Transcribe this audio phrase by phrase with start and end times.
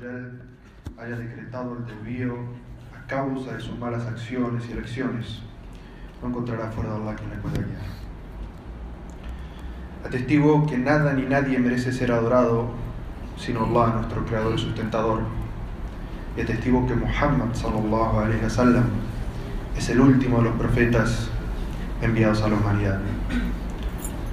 [0.00, 0.40] Azawajal
[0.98, 2.34] haya decretado el desvío
[2.96, 5.40] a causa de sus malas acciones y elecciones,
[6.22, 8.00] no encontrará fuera de Allah quien le pueda guiar.
[10.04, 12.70] Atestigo que nada ni nadie merece ser adorado
[13.36, 15.20] sino Allah, nuestro creador y sustentador.
[16.36, 18.84] Y atestigo que Muhammad sallallahu alaihi wasallam
[19.76, 21.30] es el último de los profetas
[22.02, 23.00] enviados a la humanidad.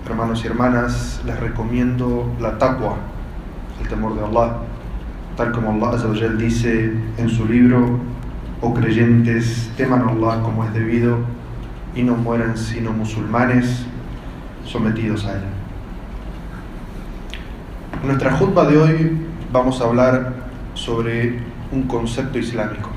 [0.06, 2.98] Hermanos y hermanas, les recomiendo la taqwa,
[3.82, 4.58] el temor de Allah,
[5.38, 8.00] tal como Allah dice en su libro,
[8.60, 11.20] oh creyentes, teman a Allah como es debido
[11.96, 13.86] y no mueran sino musulmanes
[14.66, 15.44] sometidos a él.
[18.02, 19.18] En nuestra jutba de hoy
[19.54, 20.34] vamos a hablar
[20.74, 21.40] sobre
[21.72, 22.90] un concepto islámico,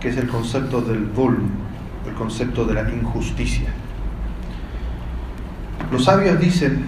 [0.00, 1.48] que es el concepto del dhulm,
[2.06, 3.70] el concepto de la injusticia.
[5.90, 6.84] Los sabios dicen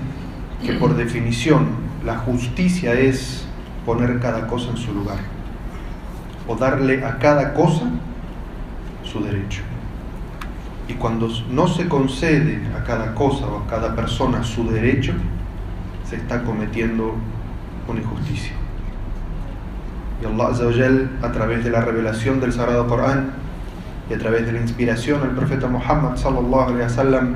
[0.63, 1.69] que por definición
[2.05, 3.47] la justicia es
[3.85, 5.19] poner cada cosa en su lugar
[6.47, 7.85] o darle a cada cosa
[9.05, 9.63] su derecho.
[10.89, 15.13] Y cuando no se concede a cada cosa o a cada persona su derecho,
[16.09, 17.15] se está cometiendo
[17.89, 18.53] una injusticia.
[20.21, 20.51] Y Allah
[21.23, 23.31] a través de la revelación del Sagrado Corán
[24.11, 27.35] y a través de la inspiración del profeta Muhammad sallallahu alaihi wasallam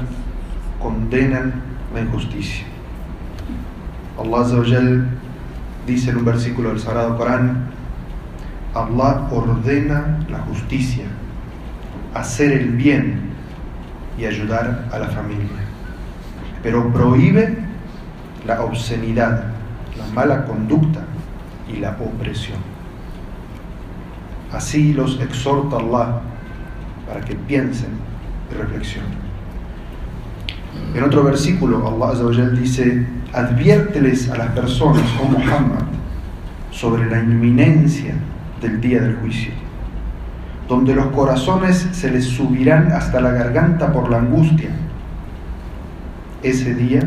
[0.81, 1.55] condenan
[1.95, 2.67] la injusticia.
[4.19, 4.45] Allah
[5.87, 7.71] dice en un versículo del Sagrado Corán,
[8.75, 11.05] Allah ordena la justicia,
[12.15, 13.31] hacer el bien
[14.19, 15.49] y ayudar a la familia,
[16.63, 17.57] pero prohíbe
[18.47, 19.45] la obscenidad,
[19.97, 21.01] la mala conducta
[21.73, 22.59] y la opresión.
[24.53, 26.21] Así los exhorta Allah
[27.07, 27.91] para que piensen
[28.51, 29.26] y reflexionen.
[30.95, 35.85] En otro versículo, Allah dice, adviérteles a las personas, oh Muhammad,
[36.71, 38.15] sobre la inminencia
[38.61, 39.53] del día del juicio,
[40.69, 44.71] donde los corazones se les subirán hasta la garganta por la angustia.
[46.43, 47.03] Ese día,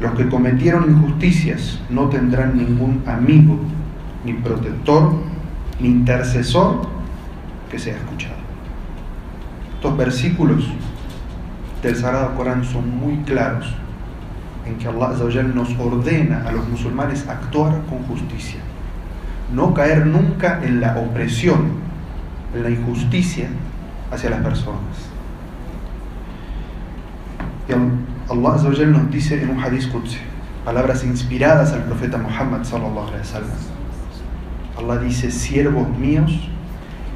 [0.00, 3.58] los que cometieron injusticias no tendrán ningún amigo,
[4.24, 5.12] ni protector,
[5.80, 6.88] ni intercesor
[7.70, 8.34] que sea escuchado.
[9.74, 10.64] Estos versículos
[11.82, 13.72] del Sagrado Corán son muy claros
[14.66, 15.10] en que Allah
[15.54, 18.60] nos ordena a los musulmanes actuar con justicia,
[19.54, 21.72] no caer nunca en la opresión,
[22.54, 23.48] en la injusticia
[24.10, 25.08] hacia las personas.
[27.68, 30.18] Y Allah nos dice en un hadith Qudsi,
[30.64, 33.50] palabras inspiradas al profeta Muhammad sallallahu alaihi wasallam.
[34.76, 36.48] Allah dice, siervos míos,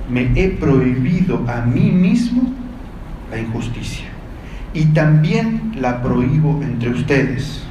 [0.08, 2.42] me he prohibido a mí mismo
[3.30, 4.11] la injusticia
[4.74, 7.62] y también la prohíbo entre ustedes.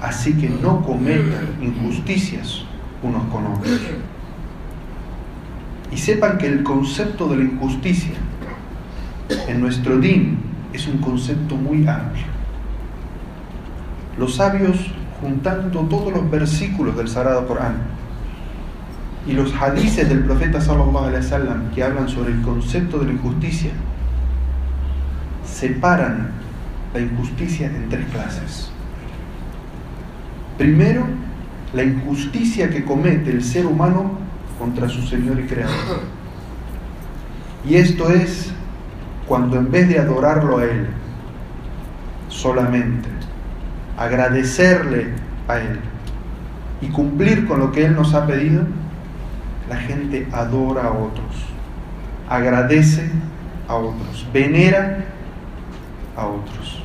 [0.00, 2.64] Así que no cometan injusticias
[3.02, 3.80] unos con otros.
[5.92, 8.14] Y sepan que el concepto de la injusticia
[9.48, 10.38] en nuestro din
[10.72, 12.24] es un concepto muy amplio.
[14.18, 14.76] Los sabios,
[15.20, 17.76] juntando todos los versículos del Sagrado Corán
[19.26, 23.70] y los hadices del profeta sallallahu que hablan sobre el concepto de la injusticia,
[25.60, 26.30] separan
[26.94, 28.70] la injusticia en tres clases.
[30.56, 31.04] Primero,
[31.74, 34.12] la injusticia que comete el ser humano
[34.58, 36.00] contra su Señor y Creador.
[37.68, 38.52] Y esto es
[39.28, 40.86] cuando en vez de adorarlo a Él
[42.28, 43.08] solamente,
[43.98, 45.08] agradecerle
[45.46, 45.78] a Él
[46.80, 48.62] y cumplir con lo que Él nos ha pedido,
[49.68, 51.36] la gente adora a otros,
[52.28, 53.10] agradece
[53.68, 55.04] a otros, venera
[56.20, 56.82] a otros.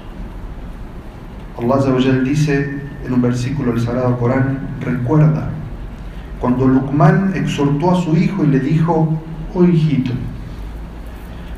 [1.58, 5.50] Allah dice en un versículo del Sagrado Corán, recuerda,
[6.40, 9.22] cuando Luqman exhortó a su hijo y le dijo,
[9.54, 10.12] oh hijito,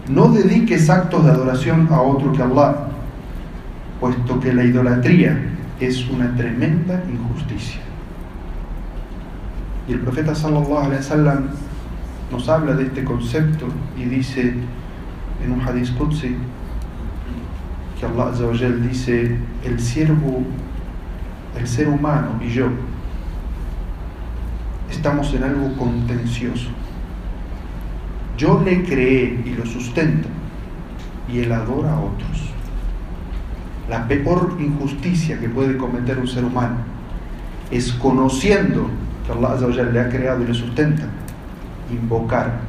[0.10, 2.88] no dediques actos de adoración a otro que Allah,
[4.00, 5.38] puesto que la idolatría
[5.80, 7.82] es una tremenda injusticia.
[9.88, 11.48] Y el profeta sallallahu alaihi wasallam
[12.32, 14.54] nos habla de este concepto y dice
[15.44, 16.36] en un hadith qudsi
[18.00, 18.32] que Allah
[18.82, 20.44] dice, el siervo,
[21.58, 22.68] el ser humano y yo
[24.90, 26.70] estamos en algo contencioso.
[28.38, 30.28] Yo le creé y lo sustento
[31.32, 32.54] y él adora a otros.
[33.90, 36.78] La peor injusticia que puede cometer un ser humano
[37.72, 38.90] es conociendo
[39.26, 41.04] que Allah le ha creado y le sustenta,
[41.92, 42.60] invocar,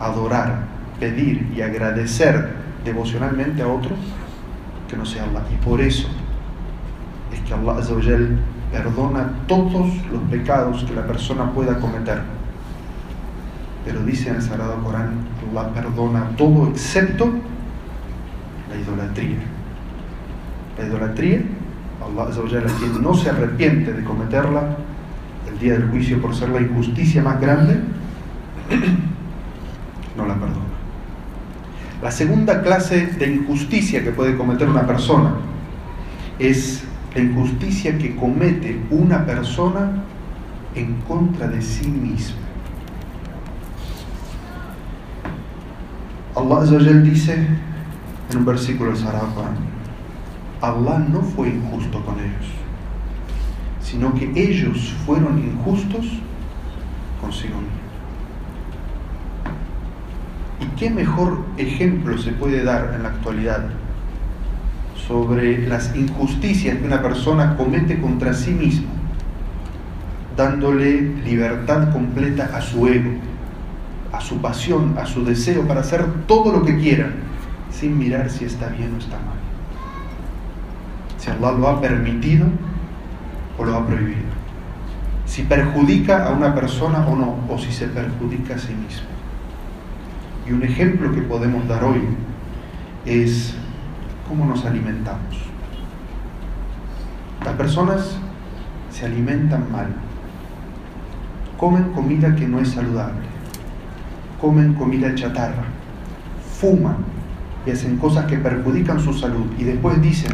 [0.00, 0.64] adorar,
[0.98, 2.50] pedir y agradecer
[2.84, 3.98] devocionalmente a otros
[4.90, 5.42] que no sea Allah.
[5.52, 6.08] Y por eso
[7.32, 7.76] es que Allah
[8.72, 12.20] perdona todos los pecados que la persona pueda cometer.
[13.84, 17.30] Pero dice en el Sagrado Corán, Allah perdona todo excepto
[18.68, 19.38] la idolatría.
[20.78, 21.42] La idolatría,
[22.04, 22.30] Allah
[22.78, 24.76] quien no se arrepiente de cometerla
[25.48, 27.80] el día del juicio por ser la injusticia más grande,
[30.16, 30.69] no la perdona.
[32.02, 35.34] La segunda clase de injusticia que puede cometer una persona
[36.38, 36.82] es
[37.14, 40.02] la injusticia que comete una persona
[40.74, 42.36] en contra de sí misma.
[46.34, 47.46] Allah dice
[48.30, 49.56] en un versículo del Sarafan,
[50.62, 52.46] Allah no fue injusto con ellos,
[53.82, 56.06] sino que ellos fueron injustos
[57.20, 57.79] consigo mismos.
[60.60, 63.64] ¿Y qué mejor ejemplo se puede dar en la actualidad
[65.08, 68.88] sobre las injusticias que una persona comete contra sí mismo,
[70.36, 73.10] dándole libertad completa a su ego,
[74.12, 77.10] a su pasión, a su deseo para hacer todo lo que quiera,
[77.70, 79.40] sin mirar si está bien o está mal?
[81.18, 82.46] Si Allah lo ha permitido
[83.58, 84.30] o lo ha prohibido.
[85.26, 89.19] Si perjudica a una persona o no, o si se perjudica a sí mismo.
[90.50, 92.00] Y un ejemplo que podemos dar hoy
[93.06, 93.54] es
[94.28, 95.36] cómo nos alimentamos.
[97.44, 98.18] Las personas
[98.90, 99.86] se alimentan mal,
[101.56, 103.20] comen comida que no es saludable,
[104.40, 105.66] comen comida chatarra,
[106.58, 106.96] fuman
[107.64, 110.32] y hacen cosas que perjudican su salud y después dicen,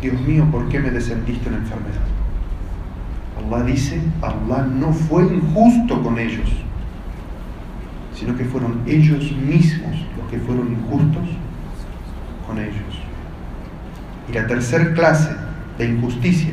[0.00, 2.00] Dios mío, ¿por qué me descendiste en enfermedad?
[3.38, 6.48] Allah dice, Allah no fue injusto con ellos
[8.22, 11.28] sino que fueron ellos mismos los que fueron injustos
[12.46, 12.94] con ellos.
[14.28, 15.34] Y la tercera clase
[15.76, 16.52] de injusticia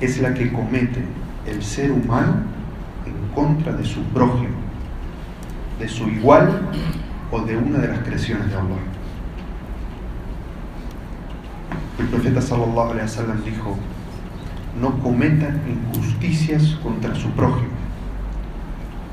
[0.00, 1.02] es la que comete
[1.44, 2.36] el ser humano
[3.04, 4.54] en contra de su prójimo,
[5.80, 6.60] de su igual
[7.32, 8.76] o de una de las creaciones de Allah.
[11.98, 13.76] El profeta sallallahu alaihi wasallam dijo:
[14.80, 17.79] "No cometan injusticias contra su prójimo."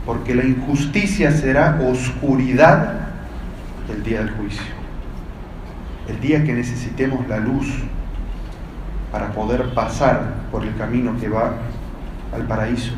[0.08, 2.94] Porque la injusticia será oscuridad
[3.94, 4.64] el día del juicio.
[6.08, 7.68] El día que necesitemos la luz
[9.12, 11.52] para poder pasar por el camino que va
[12.34, 12.94] al paraíso.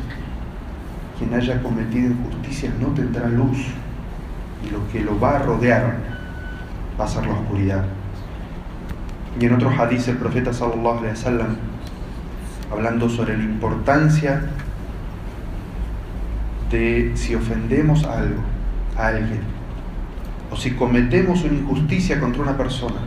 [1.18, 3.58] Quien haya cometido injusticias no tendrá luz
[4.64, 5.96] y lo que lo va a rodear
[6.98, 7.84] va a ser la oscuridad.
[9.40, 11.56] Y en otros hadith el profeta sallallahu alaihi wasallam
[12.70, 14.42] hablando sobre la importancia
[16.70, 18.42] de si ofendemos algo,
[18.96, 19.40] a alguien,
[20.50, 23.00] o si cometemos una injusticia contra una persona,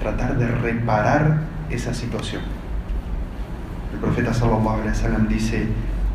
[0.00, 1.40] tratar de reparar
[1.70, 2.42] esa situación.
[3.92, 5.66] El profeta sallallahu alaihi dice,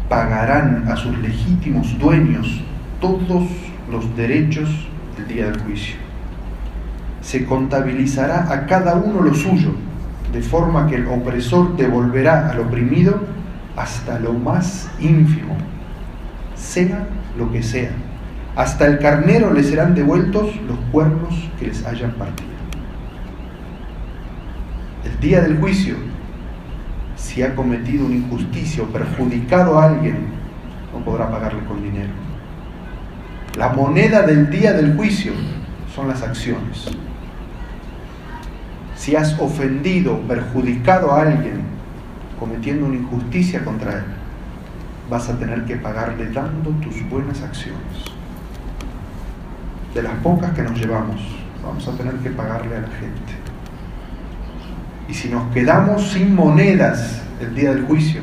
[0.08, 2.62] pagarán a sus legítimos dueños
[3.02, 3.48] todos
[3.90, 4.70] los derechos
[5.18, 5.96] del día del juicio.
[7.22, 9.72] Se contabilizará a cada uno lo suyo,
[10.32, 13.20] de forma que el opresor devolverá al oprimido
[13.76, 15.56] hasta lo más ínfimo
[16.60, 17.08] sea
[17.38, 17.92] lo que sea.
[18.56, 22.50] Hasta el carnero le serán devueltos los cuernos que les hayan partido.
[25.06, 25.96] El día del juicio,
[27.16, 30.18] si ha cometido una injusticia o perjudicado a alguien,
[30.94, 32.12] no podrá pagarle con dinero.
[33.58, 35.32] La moneda del día del juicio
[35.96, 36.90] son las acciones.
[38.96, 41.62] Si has ofendido o perjudicado a alguien
[42.38, 44.04] cometiendo una injusticia contra él,
[45.10, 48.06] vas a tener que pagarle dando tus buenas acciones.
[49.94, 51.20] De las pocas que nos llevamos,
[51.64, 53.34] vamos a tener que pagarle a la gente.
[55.08, 58.22] Y si nos quedamos sin monedas el día del juicio,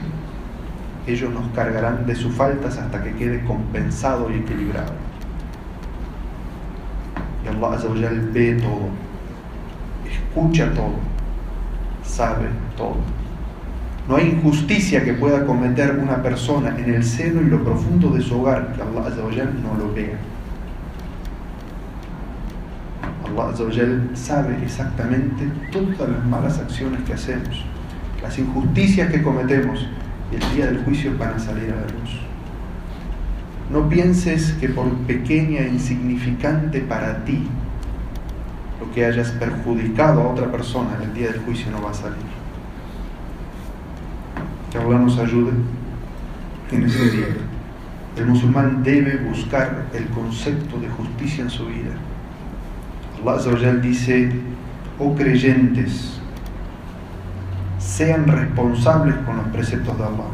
[1.06, 4.92] ellos nos cargarán de sus faltas hasta que quede compensado y equilibrado.
[7.44, 8.88] Y Allah ve todo,
[10.04, 10.94] escucha todo,
[12.04, 12.96] sabe todo.
[14.08, 18.22] No hay injusticia que pueda cometer una persona en el seno y lo profundo de
[18.22, 20.16] su hogar que Allah no lo vea.
[23.26, 27.64] Allah sabe exactamente todas las malas acciones que hacemos,
[28.22, 29.86] las injusticias que cometemos
[30.32, 32.20] y el día del juicio van a salir a la luz.
[33.70, 37.46] No pienses que por pequeña e insignificante para ti
[38.80, 41.94] lo que hayas perjudicado a otra persona en el día del juicio no va a
[41.94, 42.45] salir.
[44.76, 45.52] Que Allah nos ayude
[46.70, 47.28] en ese día.
[48.14, 51.92] El musulmán debe buscar el concepto de justicia en su vida.
[53.24, 54.32] Allah dice,
[54.98, 56.20] oh creyentes,
[57.78, 60.28] sean responsables con los preceptos de Allah.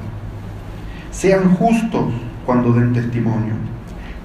[1.12, 2.12] Sean justos
[2.44, 3.54] cuando den testimonio.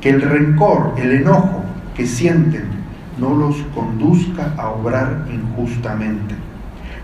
[0.02, 1.64] Que el rencor, el enojo
[1.96, 2.66] que sienten
[3.20, 6.34] no los conduzca a obrar injustamente.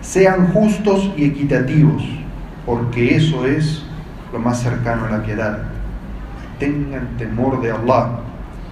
[0.00, 2.02] Sean justos y equitativos,
[2.66, 3.82] porque eso es
[4.32, 5.58] lo más cercano a la piedad.
[6.58, 8.20] Tengan temor de Allah,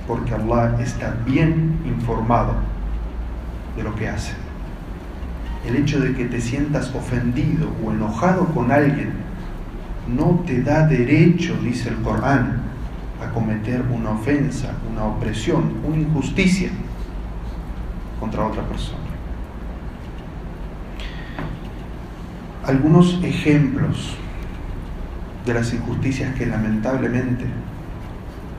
[0.06, 2.54] porque Allah está bien informado
[3.76, 4.32] de lo que hace.
[5.66, 9.12] El hecho de que te sientas ofendido o enojado con alguien
[10.08, 12.62] no te da derecho, dice el Corán,
[13.22, 16.70] a cometer una ofensa, una opresión, una injusticia
[18.18, 19.11] contra otra persona.
[22.64, 24.16] Algunos ejemplos
[25.44, 27.44] de las injusticias que lamentablemente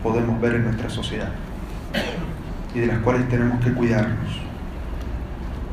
[0.01, 1.29] podemos ver en nuestra sociedad
[2.75, 4.41] y de las cuales tenemos que cuidarnos.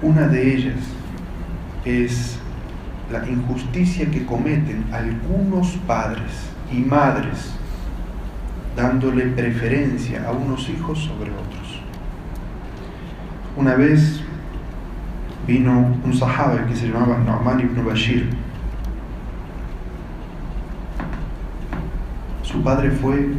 [0.03, 0.79] Una de ellas
[1.85, 2.39] es
[3.11, 6.31] la injusticia que cometen algunos padres
[6.73, 7.53] y madres
[8.77, 11.83] dándole preferencia a unos hijos sobre otros.
[13.57, 14.23] Una vez
[15.47, 18.31] vino un sahaba que se llamaba Nu'man ibn Bashir.
[22.43, 23.35] Su padre fue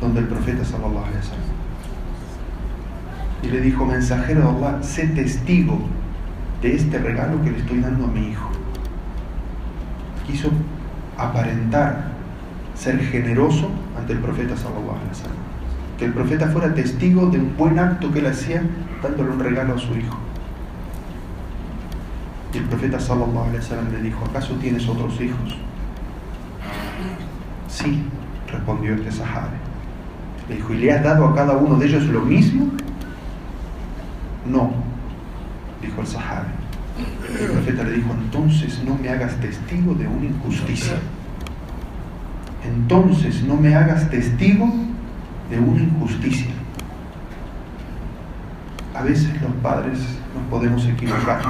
[0.00, 1.50] donde el profeta sallallahu alaihi
[3.42, 5.78] y le dijo, mensajero de Allah, sé testigo
[6.60, 8.50] de este regalo que le estoy dando a mi hijo.
[10.26, 10.50] Quiso
[11.16, 12.10] aparentar
[12.74, 15.36] ser generoso ante el profeta sallallahu alaihi wasallam.
[15.98, 18.62] Que el profeta fuera testigo de un buen acto que él hacía
[19.02, 20.18] dándole un regalo a su hijo.
[22.52, 23.50] Y el profeta sallallahu
[23.92, 25.56] le dijo, ¿acaso tienes otros hijos?
[27.68, 28.02] Sí,
[28.50, 29.56] respondió este sahabe.
[30.48, 32.66] Le dijo, ¿y le has dado a cada uno de ellos lo mismo?
[34.50, 34.72] No,
[35.80, 36.48] dijo el sahabe.
[37.40, 40.96] El profeta le dijo, entonces no me hagas testigo de una injusticia.
[42.64, 44.68] Entonces no me hagas testigo
[45.50, 46.50] de una injusticia.
[48.94, 49.98] A veces los padres
[50.34, 51.40] nos podemos equivocar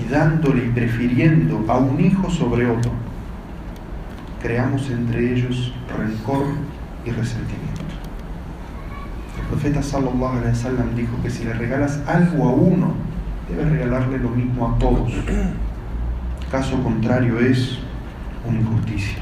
[0.00, 2.92] y dándole y prefiriendo a un hijo sobre otro,
[4.42, 6.46] creamos entre ellos rencor
[7.04, 7.82] y resentimiento.
[9.40, 12.94] El profeta sallallahu alaihi wasallam dijo que si le regalas algo a uno,
[13.48, 15.12] debes regalarle lo mismo a todos.
[16.50, 17.78] Caso contrario es
[18.46, 19.18] una injusticia.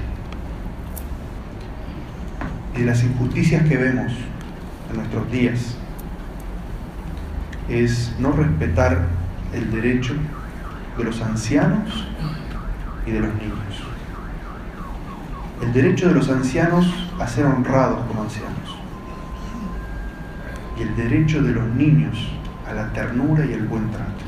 [2.76, 4.12] Y de las injusticias que vemos
[4.90, 5.76] en nuestros días
[7.68, 9.06] es no respetar
[9.52, 10.14] el derecho
[10.96, 12.06] de los ancianos
[13.06, 13.58] y de los niños.
[15.62, 16.86] El derecho de los ancianos
[17.18, 18.76] a ser honrados como ancianos.
[20.78, 22.16] Y el derecho de los niños
[22.68, 24.24] a la ternura y el buen trato.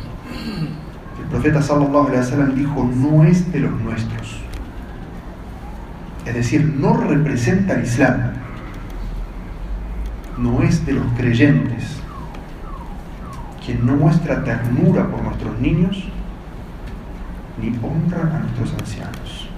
[1.20, 4.40] El profeta sallallahu alaihi wasallam dijo, no es de los nuestros.
[6.24, 8.32] Es decir, no representa al Islam.
[10.38, 12.00] No es de los creyentes.
[13.64, 16.08] Quien no muestra ternura por nuestros niños
[17.60, 19.48] ni honra a nuestros ancianos.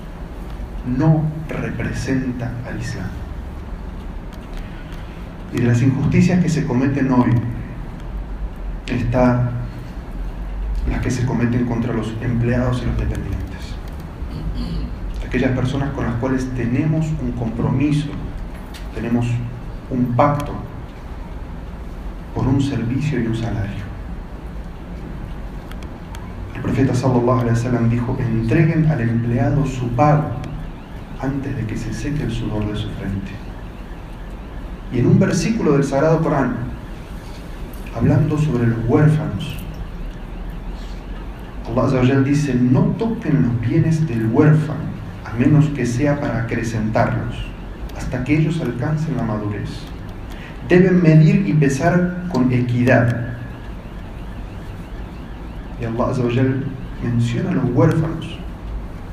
[0.86, 3.08] No representa al Islam.
[5.52, 7.30] Y de las injusticias que se cometen hoy
[8.86, 9.50] está
[10.88, 13.48] las que se cometen contra los empleados y los dependientes.
[15.26, 18.08] Aquellas personas con las cuales tenemos un compromiso,
[18.94, 19.26] tenemos
[19.90, 20.54] un pacto
[22.34, 23.87] por un servicio y un salario.
[26.78, 30.30] Profeta sallallahu alaihi wasallam dijo, entreguen al empleado su pago
[31.20, 33.32] antes de que se seque el sudor de su frente.
[34.92, 36.54] Y en un versículo del Sagrado Corán,
[37.96, 39.56] hablando sobre los huérfanos,
[41.76, 44.78] Allah dice, no toquen los bienes del huérfano,
[45.24, 47.44] a menos que sea para acrecentarlos,
[47.96, 49.68] hasta que ellos alcancen la madurez.
[50.68, 53.27] Deben medir y pesar con equidad.
[55.80, 56.12] Y Allah
[57.02, 58.38] menciona a los huérfanos,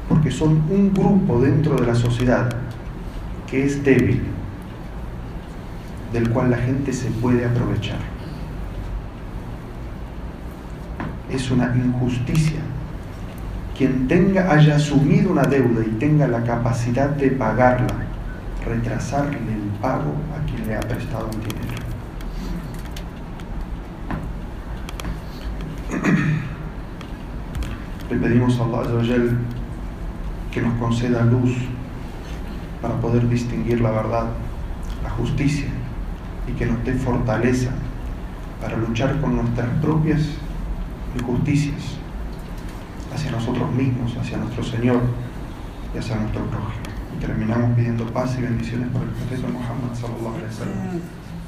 [0.10, 2.50] porque son un grupo dentro de la sociedad
[3.48, 4.24] que es débil,
[6.12, 8.00] del cual la gente se puede aprovechar.
[11.32, 12.60] Es una injusticia.
[13.78, 17.94] Quien tenga, haya asumido una deuda y tenga la capacidad de pagarla,
[18.66, 21.55] retrasarle el pago a quien le ha prestado un dinero.
[28.16, 29.38] Le pedimos a Allah
[30.50, 31.52] que nos conceda luz
[32.82, 34.28] para poder distinguir la verdad,
[35.04, 35.68] la justicia
[36.48, 37.72] y que nos dé fortaleza
[38.62, 40.22] para luchar con nuestras propias
[41.20, 41.98] injusticias,
[43.14, 45.02] hacia nosotros mismos, hacia nuestro Señor
[45.94, 46.86] y hacia nuestro prójimo.
[47.18, 51.02] Y terminamos pidiendo paz y bendiciones por el profeta Muhammad sallallahu alaihi wasallam.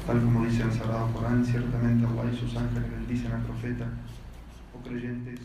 [0.06, 3.86] Tal como dice el Sagrado Corán, ciertamente Allah y sus ángeles bendicen al profeta
[4.74, 5.40] o creyentes